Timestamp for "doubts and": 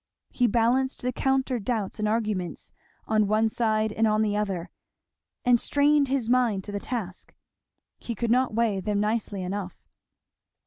1.59-2.07